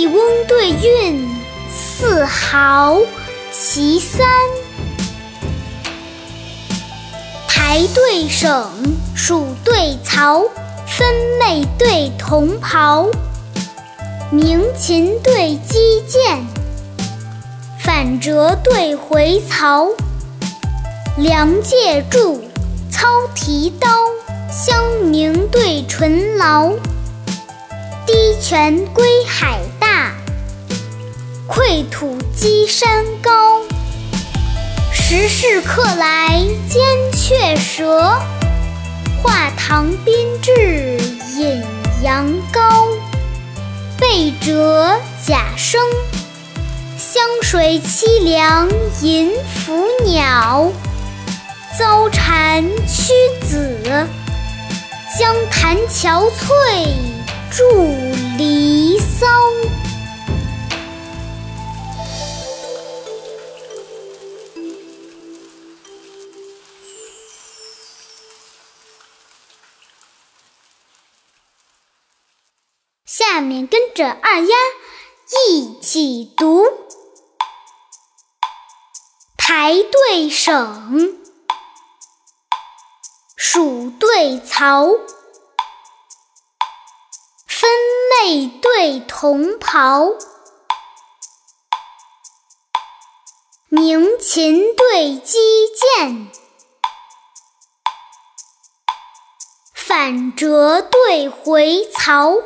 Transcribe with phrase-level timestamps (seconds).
[0.00, 0.16] 笠翁
[0.48, 1.28] 对韵，
[1.70, 2.96] 四毫
[3.52, 4.26] 其三。
[7.46, 8.66] 排对省，
[9.14, 10.44] 属对曹，
[10.86, 11.06] 分
[11.38, 13.10] 袂对同袍。
[14.30, 16.46] 鸣琴对击剑，
[17.78, 19.86] 反折对回槽。
[21.18, 22.42] 梁介柱，
[22.90, 23.86] 操提刀，
[24.50, 26.70] 香茗对唇劳。
[28.06, 29.60] 滴泉归海，
[31.50, 33.60] 溃土积山高。
[34.92, 36.80] 时势客来兼
[37.12, 38.16] 雀舌，
[39.20, 40.96] 画堂宾至
[41.36, 41.60] 引
[42.04, 42.86] 羊羔。
[43.98, 45.80] 背折甲声，
[46.96, 48.68] 湘水凄凉
[49.02, 49.32] 引
[49.66, 50.70] 凫鸟。
[51.76, 53.12] 遭蝉屈
[53.44, 53.76] 子，
[55.18, 56.94] 江潭憔悴
[57.50, 57.64] 著
[58.38, 59.26] 离骚。
[73.20, 74.56] 下面跟着二丫
[75.46, 76.64] 一起读：
[79.36, 81.18] 排对省。
[83.36, 84.86] 蜀对曹，
[87.46, 87.70] 分
[88.24, 90.14] 妹对同袍，
[93.68, 95.38] 鸣琴对击
[95.98, 96.30] 剑，
[99.74, 102.36] 反折对回槽。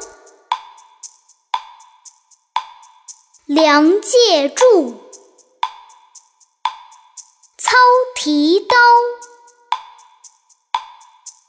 [3.46, 5.02] 梁介柱，
[7.58, 7.76] 操
[8.16, 8.74] 提刀。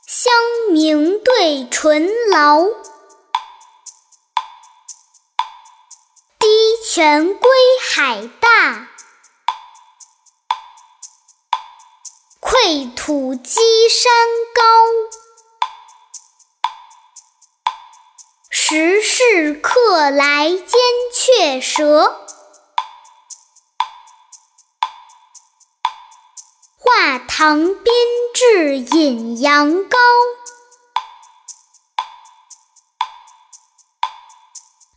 [0.05, 0.33] 香
[0.71, 2.73] 茗对醇醪，
[6.37, 6.47] 滴
[6.85, 7.49] 泉归
[7.81, 8.89] 海大，
[12.41, 14.11] 溃土积山
[14.53, 14.61] 高。
[18.49, 20.79] 时事客来兼
[21.45, 22.25] 雀舌，
[26.79, 27.93] 画堂宾
[28.33, 29.95] 至引羊羔。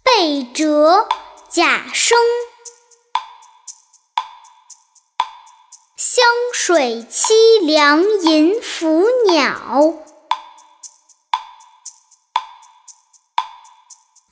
[0.03, 1.07] 背折
[1.51, 2.17] 甲声，
[5.99, 9.53] 湘水凄凉引腐鸟。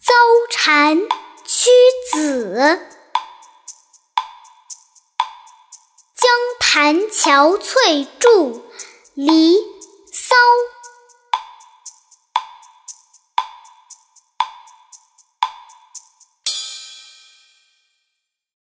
[0.01, 0.15] 遭
[0.51, 0.97] 蝉
[1.47, 1.71] 屈
[2.13, 2.81] 子。
[6.17, 8.63] 江潭憔悴著
[9.15, 9.55] 离
[10.13, 10.35] 骚